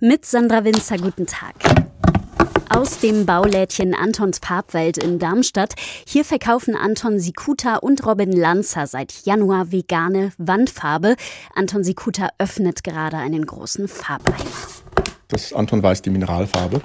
Mit 0.00 0.24
Sandra 0.24 0.62
Winzer, 0.62 0.96
guten 0.96 1.26
Tag. 1.26 1.56
Aus 2.68 3.00
dem 3.00 3.26
Baulädchen 3.26 3.96
Antons 3.96 4.38
Farbwelt 4.38 4.96
in 4.96 5.18
Darmstadt. 5.18 5.74
Hier 6.06 6.24
verkaufen 6.24 6.76
Anton 6.76 7.18
Sikuta 7.18 7.78
und 7.78 8.06
Robin 8.06 8.30
Lanzer 8.30 8.86
seit 8.86 9.26
Januar 9.26 9.72
vegane 9.72 10.30
Wandfarbe. 10.38 11.16
Anton 11.52 11.82
Sikuta 11.82 12.28
öffnet 12.38 12.84
gerade 12.84 13.16
einen 13.16 13.44
großen 13.44 13.88
Farbeimer. 13.88 14.38
Das 15.26 15.52
Anton 15.52 15.82
Weiß, 15.82 16.00
die 16.02 16.10
Mineralfarbe. 16.10 16.80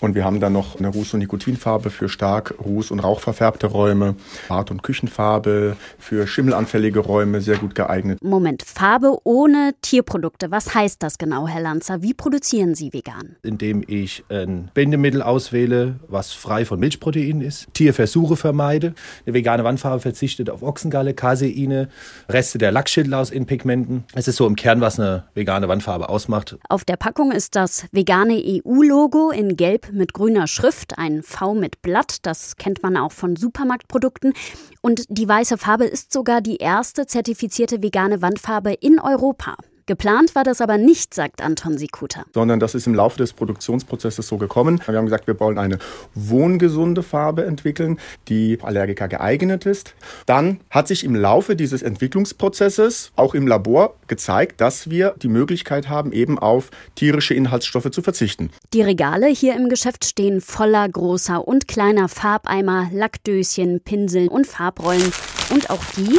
Und 0.00 0.14
wir 0.14 0.24
haben 0.24 0.40
dann 0.40 0.52
noch 0.52 0.78
eine 0.78 0.90
Ruß- 0.90 1.14
und 1.14 1.20
Nikotinfarbe 1.20 1.90
für 1.90 2.08
stark 2.08 2.54
Ruß- 2.62 2.92
und 2.92 3.00
Rauchverfärbte 3.00 3.66
Räume, 3.66 4.16
Bad- 4.48 4.70
und 4.70 4.82
Küchenfarbe 4.82 5.76
für 5.98 6.26
schimmelanfällige 6.26 7.00
Räume, 7.00 7.40
sehr 7.40 7.56
gut 7.56 7.74
geeignet. 7.74 8.22
Moment, 8.22 8.62
Farbe 8.62 9.16
ohne 9.24 9.74
Tierprodukte. 9.80 10.50
Was 10.50 10.74
heißt 10.74 11.02
das 11.02 11.18
genau, 11.18 11.46
Herr 11.46 11.62
Lanzer? 11.62 12.02
Wie 12.02 12.14
produzieren 12.14 12.74
Sie 12.74 12.92
vegan? 12.92 13.36
Indem 13.42 13.82
ich 13.86 14.24
ein 14.28 14.70
Bindemittel 14.74 15.22
auswähle, 15.22 15.96
was 16.08 16.32
frei 16.32 16.64
von 16.64 16.78
Milchproteinen 16.78 17.40
ist, 17.40 17.66
Tierversuche 17.72 18.36
vermeide. 18.36 18.94
Eine 19.24 19.34
vegane 19.34 19.64
Wandfarbe 19.64 20.00
verzichtet 20.00 20.50
auf 20.50 20.62
Ochsengalle, 20.62 21.14
Caseine, 21.14 21.88
Reste 22.28 22.58
der 22.58 22.72
Lackschilder 22.72 23.18
aus 23.18 23.30
Inpigmenten. 23.30 24.04
Es 24.14 24.28
ist 24.28 24.36
so 24.36 24.46
im 24.46 24.56
Kern, 24.56 24.80
was 24.80 25.00
eine 25.00 25.24
vegane 25.34 25.68
Wandfarbe 25.68 26.08
ausmacht. 26.08 26.58
Auf 26.68 26.84
der 26.84 26.96
Packung 26.96 27.32
ist 27.32 27.56
das 27.56 27.86
vegane 27.92 28.42
EU-Logo 28.44 29.30
in 29.30 29.56
Gelb 29.56 29.85
mit 29.92 30.12
grüner 30.12 30.46
Schrift, 30.46 30.98
ein 30.98 31.22
V 31.22 31.54
mit 31.54 31.82
Blatt, 31.82 32.18
das 32.22 32.56
kennt 32.56 32.82
man 32.82 32.96
auch 32.96 33.12
von 33.12 33.36
Supermarktprodukten. 33.36 34.34
Und 34.80 35.04
die 35.08 35.28
weiße 35.28 35.58
Farbe 35.58 35.84
ist 35.84 36.12
sogar 36.12 36.40
die 36.40 36.56
erste 36.56 37.06
zertifizierte 37.06 37.82
vegane 37.82 38.22
Wandfarbe 38.22 38.72
in 38.72 38.98
Europa. 38.98 39.56
Geplant 39.88 40.34
war 40.34 40.42
das 40.42 40.60
aber 40.60 40.78
nicht, 40.78 41.14
sagt 41.14 41.40
Anton 41.40 41.78
Sikuta. 41.78 42.24
Sondern 42.34 42.58
das 42.58 42.74
ist 42.74 42.88
im 42.88 42.94
Laufe 42.94 43.18
des 43.18 43.32
Produktionsprozesses 43.32 44.26
so 44.26 44.36
gekommen. 44.36 44.80
Wir 44.84 44.96
haben 44.96 45.04
gesagt, 45.04 45.28
wir 45.28 45.38
wollen 45.38 45.58
eine 45.58 45.78
wohngesunde 46.14 47.04
Farbe 47.04 47.44
entwickeln, 47.44 48.00
die 48.26 48.58
Allergiker 48.60 49.06
geeignet 49.06 49.64
ist. 49.64 49.94
Dann 50.26 50.58
hat 50.70 50.88
sich 50.88 51.04
im 51.04 51.14
Laufe 51.14 51.54
dieses 51.54 51.82
Entwicklungsprozesses 51.82 53.12
auch 53.14 53.34
im 53.34 53.46
Labor 53.46 53.94
gezeigt, 54.08 54.60
dass 54.60 54.90
wir 54.90 55.14
die 55.22 55.28
Möglichkeit 55.28 55.88
haben, 55.88 56.10
eben 56.10 56.36
auf 56.36 56.70
tierische 56.96 57.34
Inhaltsstoffe 57.34 57.92
zu 57.92 58.02
verzichten. 58.02 58.50
Die 58.74 58.82
Regale 58.82 59.28
hier 59.28 59.54
im 59.54 59.68
Geschäft 59.68 60.04
stehen 60.04 60.40
voller 60.40 60.88
großer 60.88 61.46
und 61.46 61.68
kleiner 61.68 62.08
Farbeimer, 62.08 62.88
Lackdöschen, 62.92 63.78
Pinseln 63.78 64.26
und 64.26 64.48
Farbrollen. 64.48 65.12
Und 65.50 65.70
auch 65.70 65.84
die 65.96 66.18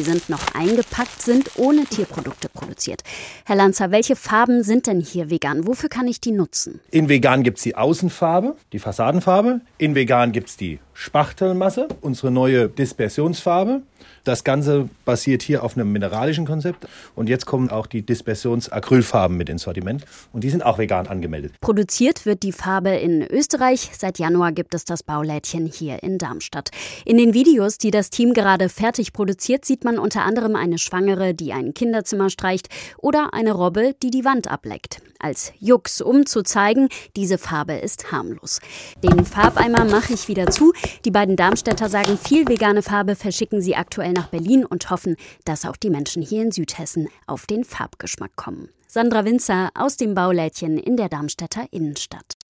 Sie 0.00 0.06
sind 0.06 0.30
noch 0.30 0.54
eingepackt, 0.54 1.20
sind 1.20 1.50
ohne 1.56 1.84
Tierprodukte 1.84 2.48
produziert. 2.48 3.02
Herr 3.44 3.56
Lanzer, 3.56 3.90
welche 3.90 4.16
Farben 4.16 4.62
sind 4.62 4.86
denn 4.86 4.98
hier 4.98 5.28
vegan? 5.28 5.66
Wofür 5.66 5.90
kann 5.90 6.08
ich 6.08 6.22
die 6.22 6.32
nutzen? 6.32 6.80
In 6.90 7.10
vegan 7.10 7.42
gibt 7.42 7.58
es 7.58 7.64
die 7.64 7.76
Außenfarbe, 7.76 8.56
die 8.72 8.78
Fassadenfarbe. 8.78 9.60
In 9.76 9.94
vegan 9.94 10.32
gibt 10.32 10.48
es 10.48 10.56
die 10.56 10.78
Spachtelmasse, 11.00 11.88
unsere 12.02 12.30
neue 12.30 12.68
Dispersionsfarbe. 12.68 13.80
Das 14.24 14.44
Ganze 14.44 14.90
basiert 15.06 15.40
hier 15.40 15.64
auf 15.64 15.74
einem 15.74 15.90
mineralischen 15.92 16.44
Konzept. 16.44 16.86
Und 17.14 17.30
jetzt 17.30 17.46
kommen 17.46 17.70
auch 17.70 17.86
die 17.86 18.02
Dispersions-Acrylfarben 18.02 19.34
mit 19.34 19.48
ins 19.48 19.62
Sortiment. 19.62 20.04
Und 20.34 20.44
die 20.44 20.50
sind 20.50 20.62
auch 20.62 20.76
vegan 20.76 21.06
angemeldet. 21.06 21.54
Produziert 21.62 22.26
wird 22.26 22.42
die 22.42 22.52
Farbe 22.52 22.90
in 22.90 23.22
Österreich. 23.22 23.90
Seit 23.96 24.18
Januar 24.18 24.52
gibt 24.52 24.74
es 24.74 24.84
das 24.84 25.02
Baulädchen 25.02 25.64
hier 25.64 26.02
in 26.02 26.18
Darmstadt. 26.18 26.70
In 27.06 27.16
den 27.16 27.32
Videos, 27.32 27.78
die 27.78 27.90
das 27.90 28.10
Team 28.10 28.34
gerade 28.34 28.68
fertig 28.68 29.14
produziert, 29.14 29.64
sieht 29.64 29.84
man 29.84 29.98
unter 29.98 30.24
anderem 30.24 30.54
eine 30.54 30.76
Schwangere, 30.76 31.32
die 31.32 31.54
ein 31.54 31.72
Kinderzimmer 31.72 32.28
streicht 32.28 32.68
oder 32.98 33.32
eine 33.32 33.52
Robbe, 33.52 33.94
die 34.02 34.10
die 34.10 34.26
Wand 34.26 34.50
ableckt. 34.50 35.00
Als 35.18 35.52
Jux, 35.58 36.00
um 36.00 36.24
zu 36.24 36.42
zeigen, 36.42 36.88
diese 37.14 37.36
Farbe 37.36 37.74
ist 37.74 38.10
harmlos. 38.10 38.60
Den 39.02 39.26
Farbeimer 39.26 39.84
mache 39.84 40.14
ich 40.14 40.28
wieder 40.28 40.46
zu. 40.46 40.72
Die 41.04 41.10
beiden 41.10 41.36
Darmstädter 41.36 41.88
sagen, 41.88 42.18
viel 42.18 42.46
vegane 42.48 42.82
Farbe 42.82 43.16
verschicken 43.16 43.60
sie 43.60 43.76
aktuell 43.76 44.12
nach 44.12 44.28
Berlin 44.28 44.64
und 44.64 44.90
hoffen, 44.90 45.16
dass 45.44 45.64
auch 45.64 45.76
die 45.76 45.90
Menschen 45.90 46.22
hier 46.22 46.42
in 46.42 46.52
Südhessen 46.52 47.08
auf 47.26 47.46
den 47.46 47.64
Farbgeschmack 47.64 48.36
kommen. 48.36 48.68
Sandra 48.86 49.24
Winzer 49.24 49.70
aus 49.74 49.96
dem 49.96 50.14
Baulädchen 50.14 50.76
in 50.76 50.96
der 50.96 51.08
Darmstädter 51.08 51.66
Innenstadt. 51.70 52.34